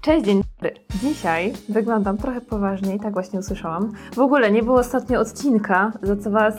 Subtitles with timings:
[0.00, 0.74] Cześć, dzień dobry.
[1.02, 3.92] Dzisiaj wyglądam trochę poważniej, tak właśnie usłyszałam.
[4.14, 6.54] W ogóle nie było ostatnio odcinka, za co Was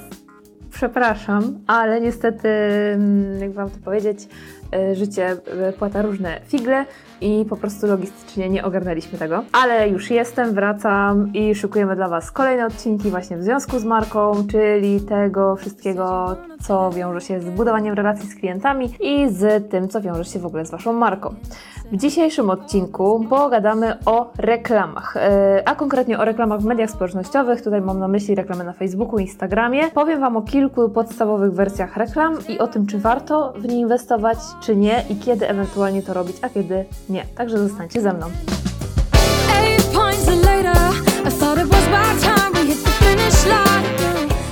[0.71, 4.27] przepraszam, ale niestety, mm, jak Wam to powiedzieć,
[4.93, 5.37] życie
[5.69, 6.85] y, płata różne figle
[7.21, 9.43] i po prostu logistycznie nie ogarnęliśmy tego.
[9.51, 14.31] Ale już jestem, wracam i szykujemy dla Was kolejne odcinki właśnie w związku z marką,
[14.51, 20.01] czyli tego wszystkiego, co wiąże się z budowaniem relacji z klientami i z tym, co
[20.01, 21.35] wiąże się w ogóle z Waszą marką.
[21.91, 27.61] W dzisiejszym odcinku pogadamy o reklamach, e, a konkretnie o reklamach w mediach społecznościowych.
[27.61, 29.91] Tutaj mam na myśli reklamy na Facebooku, Instagramie.
[29.93, 34.37] Powiem Wam o kilku podstawowych wersjach reklam i o tym, czy warto w nie inwestować,
[34.61, 37.25] czy nie i kiedy ewentualnie to robić, a kiedy nie.
[37.35, 38.31] Także zostańcie ze mną.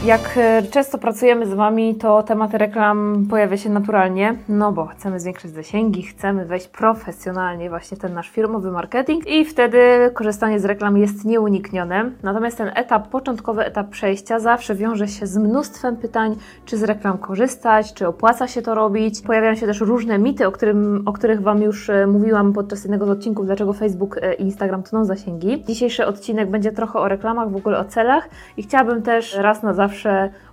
[0.10, 5.20] Jak e, często pracujemy z Wami, to temat reklam pojawia się naturalnie, no bo chcemy
[5.20, 9.80] zwiększyć zasięgi, chcemy wejść profesjonalnie właśnie w ten nasz firmowy marketing i wtedy
[10.14, 12.12] korzystanie z reklam jest nieuniknione.
[12.24, 16.36] Natomiast ten etap, początkowy etap przejścia zawsze wiąże się z mnóstwem pytań,
[16.66, 19.22] czy z reklam korzystać, czy opłaca się to robić.
[19.22, 23.06] Pojawiają się też różne mity, o, którym, o których Wam już e, mówiłam podczas jednego
[23.06, 25.64] z odcinków, dlaczego Facebook e, i Instagram tną zasięgi.
[25.68, 29.74] Dzisiejszy odcinek będzie trochę o reklamach, w ogóle o celach i chciałabym też raz na
[29.74, 29.99] zawsze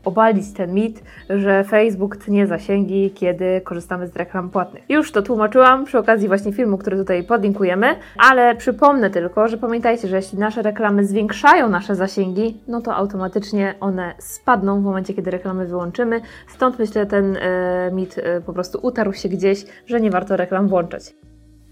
[0.04, 4.84] obalić ten mit, że Facebook tnie zasięgi, kiedy korzystamy z reklam płatnych.
[4.88, 7.86] Już to tłumaczyłam przy okazji właśnie filmu, który tutaj podlinkujemy,
[8.18, 13.74] ale przypomnę tylko, że pamiętajcie, że jeśli nasze reklamy zwiększają nasze zasięgi, no to automatycznie
[13.80, 16.20] one spadną w momencie, kiedy reklamy wyłączymy.
[16.48, 20.68] Stąd myślę, ten e, mit e, po prostu utarł się gdzieś, że nie warto reklam
[20.68, 21.25] włączać.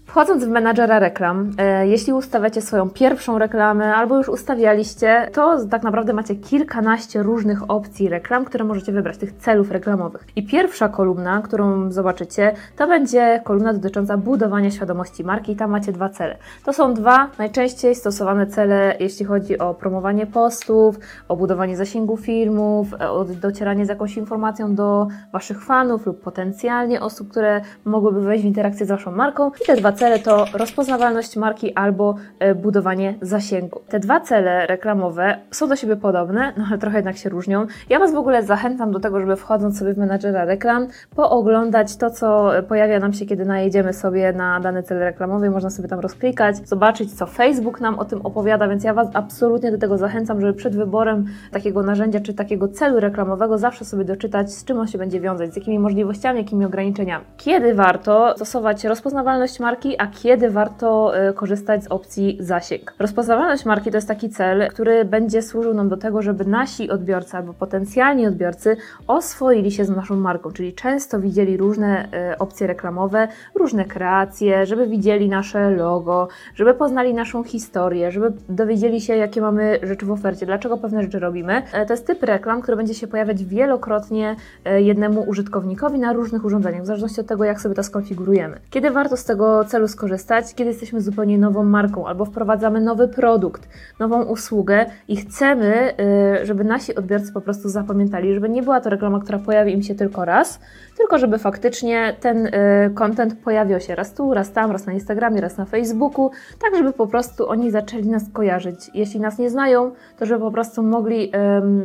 [0.05, 5.83] Wchodząc w menadżera reklam, e, jeśli ustawiacie swoją pierwszą reklamę albo już ustawialiście, to tak
[5.83, 10.23] naprawdę macie kilkanaście różnych opcji reklam, które możecie wybrać, tych celów reklamowych.
[10.35, 15.91] I pierwsza kolumna, którą zobaczycie, to będzie kolumna dotycząca budowania świadomości marki i tam macie
[15.91, 16.37] dwa cele.
[16.65, 22.93] To są dwa najczęściej stosowane cele, jeśli chodzi o promowanie postów, o budowanie zasięgu filmów,
[22.93, 28.43] e, o docieranie z jakąś informacją do Waszych fanów lub potencjalnie osób, które mogłyby wejść
[28.43, 29.51] w interakcję z Waszą marką.
[29.61, 33.81] I te dwa cele to rozpoznawalność marki albo e, budowanie zasięgu.
[33.89, 37.65] Te dwa cele reklamowe są do siebie podobne, no ale trochę jednak się różnią.
[37.89, 42.09] Ja Was w ogóle zachęcam do tego, żeby wchodząc sobie w menadżera reklam, pooglądać to,
[42.09, 46.67] co pojawia nam się, kiedy najedziemy sobie na dany cel reklamowy, można sobie tam rozklikać,
[46.67, 50.53] zobaczyć, co Facebook nam o tym opowiada, więc ja Was absolutnie do tego zachęcam, żeby
[50.53, 54.97] przed wyborem takiego narzędzia czy takiego celu reklamowego zawsze sobie doczytać, z czym on się
[54.97, 57.25] będzie wiązać, z jakimi możliwościami, jakimi ograniczeniami.
[57.37, 62.93] Kiedy warto stosować rozpoznawalność marki, a kiedy warto y, korzystać z opcji zasięg.
[62.99, 67.37] Rozpoznawalność marki to jest taki cel, który będzie służył nam do tego, żeby nasi odbiorcy
[67.37, 73.27] albo potencjalni odbiorcy oswoili się z naszą marką, czyli często widzieli różne y, opcje reklamowe,
[73.55, 79.79] różne kreacje, żeby widzieli nasze logo, żeby poznali naszą historię, żeby dowiedzieli się, jakie mamy
[79.83, 81.61] rzeczy w ofercie, dlaczego pewne rzeczy robimy.
[81.73, 84.35] E, To jest typ reklam, który będzie się pojawiać wielokrotnie
[84.65, 88.57] e, jednemu użytkownikowi na różnych urządzeniach, w zależności od tego, jak sobie to skonfigurujemy.
[88.69, 90.55] Kiedy warto z tego celu skorzystać?
[90.55, 93.69] Kiedy jesteśmy zupełnie nową marką albo wprowadzamy nowy produkt,
[93.99, 95.93] nową usługę i chcemy,
[96.41, 99.81] y, żeby nasi odbiorcy po prostu zapamiętali, żeby nie była to reklama, która pojawi im
[99.81, 100.59] się tylko raz,
[100.97, 102.51] tylko żeby faktycznie ten y,
[102.95, 106.31] content pojawiał się raz tu, raz tam, raz na Instagramie, raz na Facebooku,
[106.61, 108.91] tak żeby po prostu oni zaczęli nas kojarzyć.
[108.93, 111.31] Jeśli nas nie znają, to żeby po prostu mogli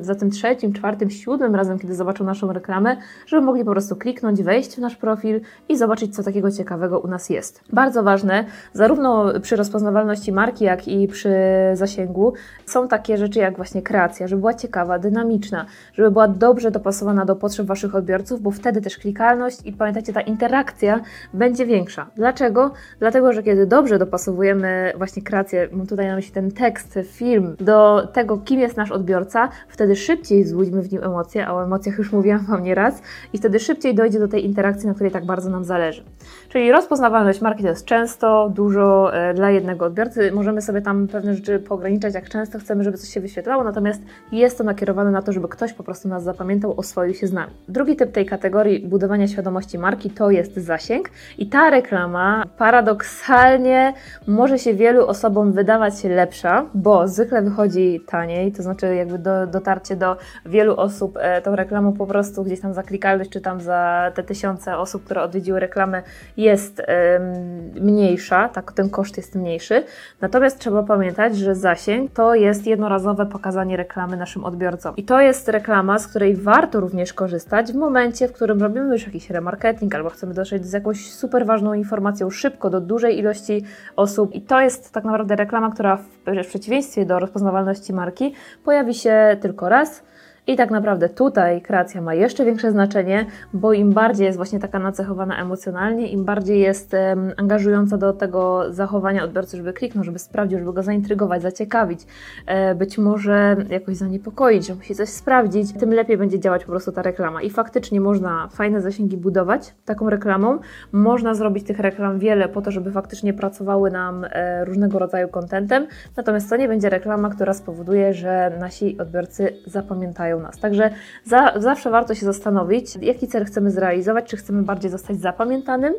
[0.01, 2.97] za tym trzecim, czwartym, siódmym razem, kiedy zobaczą naszą reklamę,
[3.27, 7.07] żeby mogli po prostu kliknąć, wejść w nasz profil i zobaczyć, co takiego ciekawego u
[7.07, 7.61] nas jest.
[7.81, 11.35] Bardzo ważne, zarówno przy rozpoznawalności marki, jak i przy
[11.75, 12.33] zasięgu,
[12.67, 17.37] są takie rzeczy jak właśnie kreacja, żeby była ciekawa, dynamiczna, żeby była dobrze dopasowana do
[17.37, 21.01] potrzeb Waszych odbiorców, bo wtedy też klikalność i pamiętajcie, ta interakcja
[21.35, 22.07] będzie większa.
[22.17, 22.71] Dlaczego?
[22.99, 28.09] Dlatego, że kiedy dobrze dopasowujemy właśnie kreację, mam tutaj na myśli ten tekst, film, do
[28.13, 32.13] tego, kim jest nasz odbiorca, wtedy szybciej wzbudźmy w nim emocje, a o emocjach już
[32.13, 33.03] mówiłam Wam nieraz,
[33.33, 36.05] i wtedy szybciej dojdzie do tej interakcji, na której tak bardzo nam zależy.
[36.49, 40.33] Czyli rozpoznawalność marki jest często, dużo e, dla jednego odbiorcy.
[40.33, 44.03] Możemy sobie tam pewne rzeczy poograniczać, jak często chcemy, żeby coś się wyświetlało, natomiast
[44.33, 47.53] jest to nakierowane na to, żeby ktoś po prostu nas zapamiętał, oswoił się z nami.
[47.69, 53.93] Drugi typ tej kategorii budowania świadomości marki to jest zasięg i ta reklama paradoksalnie
[54.27, 59.97] może się wielu osobom wydawać lepsza, bo zwykle wychodzi taniej, to znaczy jakby do, dotarcie
[59.97, 64.13] do wielu osób e, tą reklamą po prostu gdzieś tam za klikalność, czy tam za
[64.15, 66.03] te tysiące osób, które odwiedziły reklamę
[66.37, 69.85] jest em, mniejsza, tak ten koszt jest mniejszy.
[70.21, 74.97] Natomiast trzeba pamiętać, że zasięg to jest jednorazowe pokazanie reklamy naszym odbiorcom.
[74.97, 79.07] I to jest reklama, z której warto również korzystać w momencie, w którym robimy już
[79.07, 83.65] jakiś remarketing albo chcemy dotrzeć z jakąś super ważną informacją szybko do dużej ilości
[83.97, 84.35] osób.
[84.35, 85.97] I to jest tak naprawdę reklama, która
[86.27, 88.35] w przeciwieństwie do rozpoznawalności marki
[88.65, 90.03] pojawi się tylko raz
[90.51, 94.79] i tak naprawdę tutaj kreacja ma jeszcze większe znaczenie, bo im bardziej jest właśnie taka
[94.79, 100.59] nacechowana emocjonalnie, im bardziej jest um, angażująca do tego zachowania odbiorcy, żeby kliknął, żeby sprawdził,
[100.59, 102.01] żeby go zaintrygować, zaciekawić,
[102.47, 106.93] e, być może jakoś zaniepokoić, że musi coś sprawdzić, tym lepiej będzie działać po prostu
[106.93, 107.43] ta reklama.
[107.43, 110.59] I faktycznie można fajne zasięgi budować taką reklamą.
[110.93, 115.87] Można zrobić tych reklam wiele po to, żeby faktycznie pracowały nam e, różnego rodzaju kontentem,
[116.17, 120.59] natomiast to nie będzie reklama, która spowoduje, że nasi odbiorcy zapamiętają nas.
[120.59, 120.91] Także
[121.25, 125.95] za, zawsze warto się zastanowić, jaki cel chcemy zrealizować, czy chcemy bardziej zostać zapamiętanym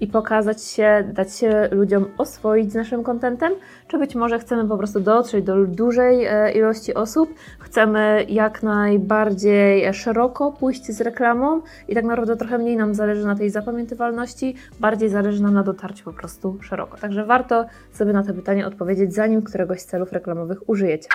[0.00, 3.52] i pokazać się, dać się ludziom oswoić z naszym kontentem,
[3.88, 9.94] czy być może chcemy po prostu dotrzeć do dużej e, ilości osób, chcemy jak najbardziej
[9.94, 15.08] szeroko pójść z reklamą i tak naprawdę trochę mniej nam zależy na tej zapamiętywalności, bardziej
[15.08, 16.96] zależy nam na dotarciu po prostu szeroko.
[16.96, 21.08] Także warto sobie na to pytanie odpowiedzieć, zanim któregoś z celów reklamowych użyjecie.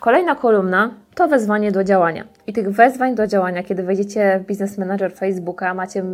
[0.00, 2.24] Kolejna kolumna to wezwanie do działania.
[2.48, 6.04] I tych wezwań do działania, kiedy wejdziecie w Business Manager Facebooka, macie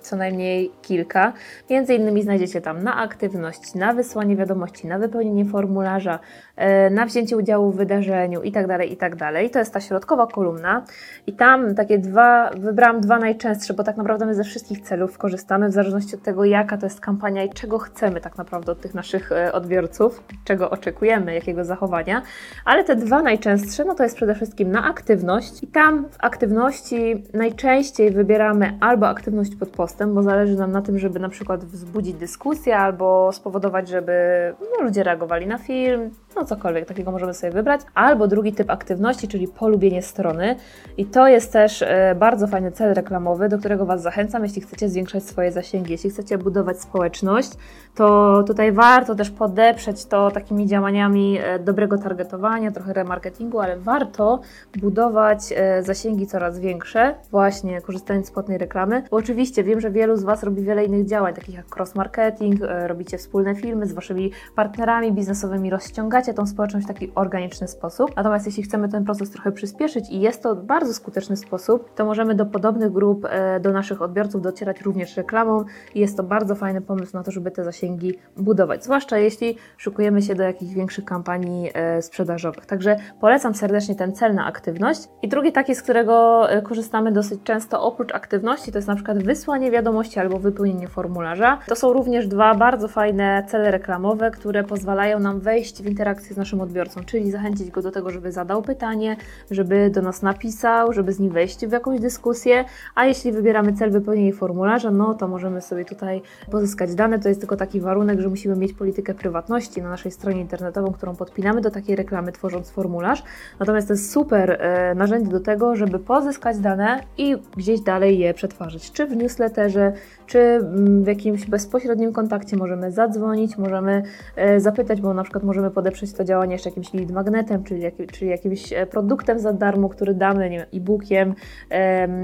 [0.00, 1.32] co najmniej kilka.
[1.70, 6.18] Między innymi znajdziecie tam na aktywność, na wysłanie wiadomości, na wypełnienie formularza,
[6.56, 9.16] e, na wzięcie udziału w wydarzeniu itd., tak itd.
[9.16, 10.84] Tak to jest ta środkowa kolumna.
[11.26, 15.68] I tam takie dwa, wybrałam dwa najczęstsze, bo tak naprawdę my ze wszystkich celów korzystamy,
[15.68, 18.94] w zależności od tego, jaka to jest kampania i czego chcemy tak naprawdę od tych
[18.94, 22.22] naszych e, odbiorców, czego oczekujemy, jakiego zachowania.
[22.64, 27.24] Ale te dwa najczęstsze, no to jest przede wszystkim na aktywność i tam w aktywności
[27.34, 32.14] najczęściej wybieramy albo aktywność pod postem, bo zależy nam na tym, żeby na przykład wzbudzić
[32.14, 34.12] dyskusję albo spowodować, żeby
[34.60, 39.28] no, ludzie reagowali na film, no cokolwiek takiego możemy sobie wybrać, albo drugi typ aktywności,
[39.28, 40.56] czyli polubienie strony.
[40.96, 44.88] I to jest też e, bardzo fajny cel reklamowy, do którego Was zachęcam, jeśli chcecie
[44.88, 47.50] zwiększać swoje zasięgi, jeśli chcecie budować społeczność,
[47.94, 54.40] to tutaj warto też podeprzeć to takimi działaniami e, dobrego targetowania, trochę remarketingu, ale warto
[54.76, 60.16] budować e, zasięgi coraz większe, właśnie korzystając z płatnej reklamy, bo oczywiście wiem, że wielu
[60.16, 65.12] z Was robi wiele innych działań, takich jak cross-marketing, robicie wspólne filmy z Waszymi partnerami
[65.12, 68.16] biznesowymi, rozciągacie tą społeczność w taki organiczny sposób.
[68.16, 72.34] Natomiast jeśli chcemy ten proces trochę przyspieszyć i jest to bardzo skuteczny sposób, to możemy
[72.34, 77.16] do podobnych grup, e, do naszych odbiorców docierać również reklamą jest to bardzo fajny pomysł
[77.16, 82.02] na to, żeby te zasięgi budować, zwłaszcza jeśli szukujemy się do jakichś większych kampanii e,
[82.02, 82.66] sprzedażowych.
[82.66, 85.08] Także polecam serdecznie ten cel na aktywność.
[85.22, 89.22] I drugi taki, z którego e, korzystamy dosyć często oprócz aktywności, to jest na przykład
[89.22, 91.58] wysłanie wiadomości albo wypełnienie formularza.
[91.66, 96.34] To są również dwa bardzo fajne cele reklamowe, które pozwalają nam wejść w interakcję interakcję
[96.34, 99.16] z naszym odbiorcą, czyli zachęcić go do tego, żeby zadał pytanie,
[99.50, 102.64] żeby do nas napisał, żeby z nim wejść w jakąś dyskusję,
[102.94, 107.18] a jeśli wybieramy cel wypełnienia formularza, no to możemy sobie tutaj pozyskać dane.
[107.18, 111.16] To jest tylko taki warunek, że musimy mieć politykę prywatności na naszej stronie internetową, którą
[111.16, 113.22] podpinamy do takiej reklamy, tworząc formularz.
[113.60, 118.34] Natomiast to jest super e, narzędzie do tego, żeby pozyskać dane i gdzieś dalej je
[118.34, 119.92] przetwarzać, czy w newsletterze,
[120.26, 124.02] czy mm, w jakimś bezpośrednim kontakcie możemy zadzwonić, możemy
[124.36, 128.30] e, zapytać, bo na przykład możemy podeprzeć to działanie jeszcze jakimś lead magnetem, czyli, czyli
[128.30, 131.34] jakimś e, produktem za darmo, który damy, nie wiem, e-bookiem,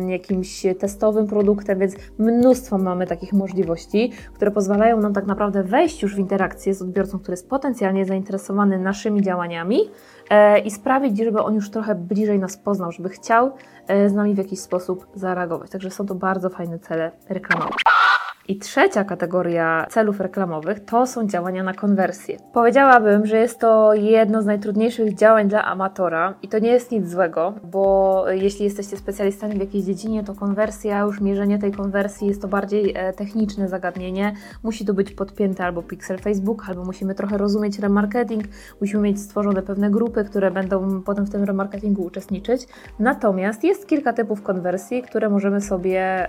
[0.09, 6.15] jakimś testowym produktem, więc mnóstwo mamy takich możliwości, które pozwalają nam tak naprawdę wejść już
[6.15, 9.79] w interakcję z odbiorcą, który jest potencjalnie zainteresowany naszymi działaniami
[10.65, 13.53] i sprawić, żeby on już trochę bliżej nas poznał, żeby chciał
[14.07, 15.71] z nami w jakiś sposób zareagować.
[15.71, 17.77] Także są to bardzo fajne cele reklamowe.
[18.51, 22.37] I trzecia kategoria celów reklamowych to są działania na konwersję.
[22.53, 27.09] Powiedziałabym, że jest to jedno z najtrudniejszych działań dla amatora i to nie jest nic
[27.09, 32.43] złego, bo jeśli jesteście specjalistami w jakiejś dziedzinie, to konwersja, już mierzenie tej konwersji jest
[32.43, 34.33] to bardziej e, techniczne zagadnienie.
[34.63, 38.45] Musi to być podpięte albo pixel Facebook, albo musimy trochę rozumieć remarketing,
[38.81, 42.67] musimy mieć stworzone pewne grupy, które będą potem w tym remarketingu uczestniczyć.
[42.99, 46.27] Natomiast jest kilka typów konwersji, które możemy sobie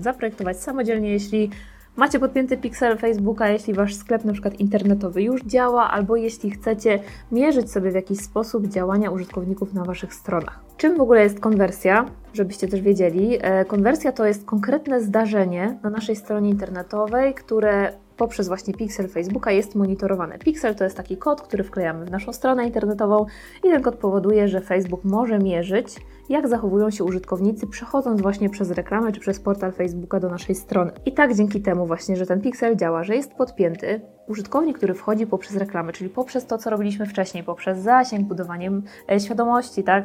[0.00, 1.51] zaprojektować samodzielnie, jeśli
[1.96, 6.98] Macie podpięty pixel Facebooka, jeśli wasz sklep na przykład internetowy już działa, albo jeśli chcecie
[7.32, 10.60] mierzyć sobie w jakiś sposób działania użytkowników na waszych stronach.
[10.76, 12.06] Czym w ogóle jest konwersja?
[12.34, 13.38] Żebyście też wiedzieli.
[13.40, 17.92] E, konwersja to jest konkretne zdarzenie na naszej stronie internetowej, które
[18.22, 20.38] poprzez właśnie Pixel Facebooka jest monitorowane.
[20.38, 23.26] Pixel to jest taki kod, który wklejamy w naszą stronę internetową
[23.64, 25.96] i ten kod powoduje, że Facebook może mierzyć,
[26.28, 30.92] jak zachowują się użytkownicy przechodząc właśnie przez reklamę czy przez portal Facebooka do naszej strony.
[31.06, 35.26] I tak dzięki temu właśnie, że ten Pixel działa, że jest podpięty, użytkownik, który wchodzi
[35.26, 38.70] poprzez reklamę, czyli poprzez to, co robiliśmy wcześniej, poprzez zasięg, budowanie
[39.10, 40.04] e, świadomości, tak,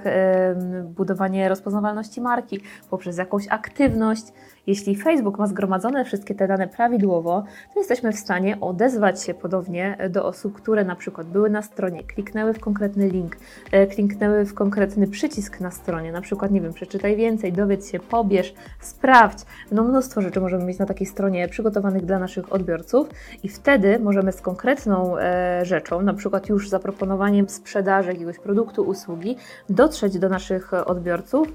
[0.83, 2.59] budowanie rozpoznawalności marki,
[2.89, 4.23] poprzez jakąś aktywność,
[4.67, 7.43] jeśli Facebook ma zgromadzone wszystkie te dane prawidłowo,
[7.73, 12.03] to jesteśmy w stanie odezwać się podobnie do osób, które na przykład były na stronie,
[12.03, 13.37] kliknęły w konkretny link,
[13.71, 17.99] e, kliknęły w konkretny przycisk na stronie, na przykład, nie wiem, przeczytaj więcej, dowiedz się,
[17.99, 19.39] pobierz, sprawdź.
[19.71, 23.09] No mnóstwo rzeczy możemy mieć na takiej stronie przygotowanych dla naszych odbiorców
[23.43, 29.37] i wtedy możemy z konkretną e, rzeczą, na przykład już zaproponowaniem sprzedaży jakiegoś produktu, usługi,
[29.69, 31.47] dotrzeć do naszych odbiorców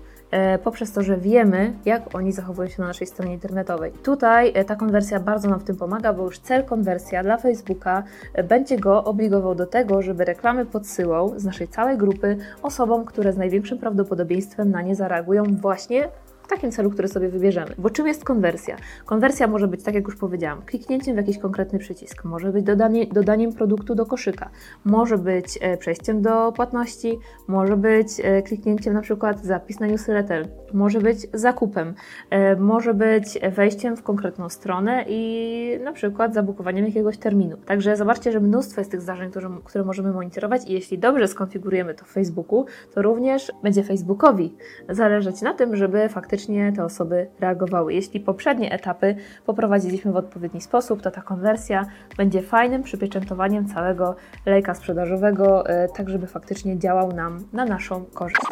[0.64, 3.92] poprzez to, że wiemy, jak oni zachowują się na naszej stronie internetowej.
[3.92, 8.02] Tutaj e, ta konwersja bardzo nam w tym pomaga, bo już cel konwersja dla Facebooka
[8.34, 13.32] e, będzie go obligował do tego, żeby reklamy podsyłał z naszej całej grupy osobom, które
[13.32, 16.08] z największym prawdopodobieństwem na nie zareagują właśnie
[16.42, 17.70] w takim celu, który sobie wybierzemy.
[17.78, 18.76] Bo czym jest konwersja?
[19.06, 23.06] Konwersja może być, tak jak już powiedziałam, kliknięciem w jakiś konkretny przycisk, może być dodanie,
[23.06, 24.50] dodaniem produktu do koszyka,
[24.84, 27.18] może być e, przejściem do płatności,
[27.49, 31.94] może być e, kliknięciem na przykład zapis na newsletter, może być zakupem,
[32.30, 37.56] e, może być wejściem w konkretną stronę i na przykład zabukowaniem jakiegoś terminu.
[37.56, 41.94] Także zobaczcie, że mnóstwo jest tych zdarzeń, które, które możemy monitorować i jeśli dobrze skonfigurujemy
[41.94, 44.54] to w Facebooku, to również będzie Facebookowi
[44.88, 47.94] zależeć na tym, żeby faktycznie faktycznie te osoby reagowały.
[47.94, 51.86] Jeśli poprzednie etapy poprowadziliśmy w odpowiedni sposób, to ta konwersja
[52.16, 58.51] będzie fajnym przypieczętowaniem całego lejka sprzedażowego, e, tak żeby faktycznie działał nam na naszą korzyść.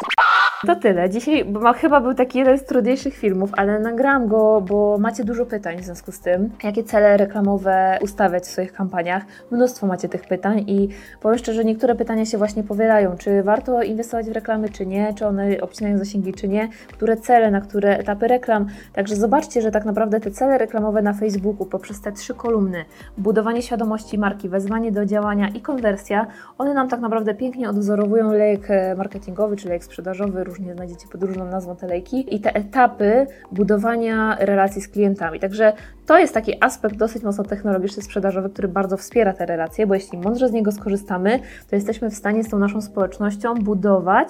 [0.67, 1.11] To tyle.
[1.11, 5.47] Dzisiaj bo chyba był taki jeden z trudniejszych filmów, ale nagram go, bo macie dużo
[5.47, 9.23] pytań w związku z tym, jakie cele reklamowe ustawiać w swoich kampaniach.
[9.50, 10.88] Mnóstwo macie tych pytań i
[11.21, 15.26] powiem szczerze, niektóre pytania się właśnie powielają, czy warto inwestować w reklamy, czy nie, czy
[15.26, 18.67] one obcinają zasięgi, czy nie, które cele, na które etapy reklam.
[18.93, 22.85] Także zobaczcie, że tak naprawdę te cele reklamowe na Facebooku poprzez te trzy kolumny,
[23.19, 26.26] budowanie świadomości marki, wezwanie do działania i konwersja,
[26.59, 31.23] one nam tak naprawdę pięknie odwzorowują lejek e, marketingowy, czy lejek sprzedażowy, różnie znajdziecie pod
[31.23, 35.40] różną nazwą te lejki i te etapy budowania relacji z klientami.
[35.40, 35.73] Także
[36.07, 40.19] to jest taki aspekt dosyć mocno technologiczny, sprzedażowy, który bardzo wspiera te relacje, bo jeśli
[40.19, 41.40] mądrze z niego skorzystamy,
[41.71, 44.28] to jesteśmy w stanie z tą naszą społecznością budować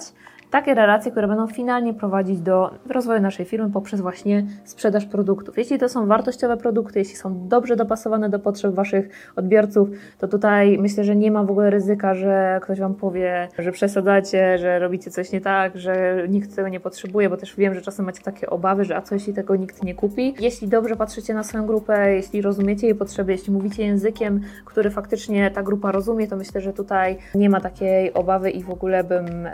[0.51, 5.57] takie relacje, które będą finalnie prowadzić do rozwoju naszej firmy poprzez właśnie sprzedaż produktów.
[5.57, 10.77] Jeśli to są wartościowe produkty, jeśli są dobrze dopasowane do potrzeb Waszych odbiorców, to tutaj
[10.77, 15.11] myślę, że nie ma w ogóle ryzyka, że ktoś Wam powie, że przesadzacie, że robicie
[15.11, 18.49] coś nie tak, że nikt tego nie potrzebuje, bo też wiem, że czasem macie takie
[18.49, 20.35] obawy, że a co jeśli tego nikt nie kupi.
[20.39, 25.51] Jeśli dobrze patrzycie na swoją grupę, jeśli rozumiecie jej potrzeby, jeśli mówicie językiem, który faktycznie
[25.51, 29.47] ta grupa rozumie, to myślę, że tutaj nie ma takiej obawy i w ogóle bym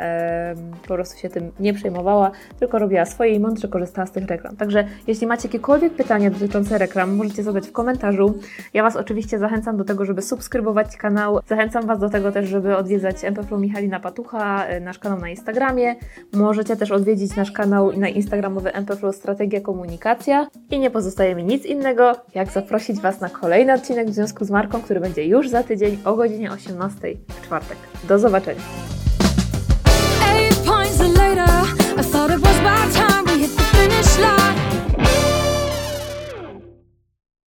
[0.87, 4.55] po prostu się tym nie przejmowała, tylko robiła swoje i mądrze korzystała z tych reklam.
[4.55, 8.39] Także jeśli macie jakiekolwiek pytania dotyczące reklam, możecie zadać w komentarzu.
[8.73, 11.39] Ja Was oczywiście zachęcam do tego, żeby subskrybować kanał.
[11.47, 15.95] Zachęcam Was do tego też, żeby odwiedzać MPFlu Michalina Patucha, e, nasz kanał na Instagramie.
[16.33, 20.47] Możecie też odwiedzić nasz kanał na Instagramowy MPFlu Strategia Komunikacja.
[20.71, 24.49] I nie pozostaje mi nic innego, jak zaprosić Was na kolejny odcinek w związku z
[24.49, 27.77] marką, który będzie już za tydzień o godzinie 18 w czwartek.
[28.07, 28.96] Do zobaczenia!
[31.97, 34.76] I thought it was my time we hit the finish line.